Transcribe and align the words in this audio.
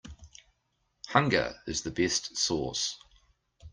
Hunger 1.09 1.53
is 1.67 1.83
the 1.83 1.91
best 1.91 2.35
sauce. 2.35 2.97